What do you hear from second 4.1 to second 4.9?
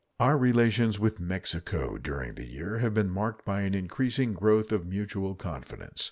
growth of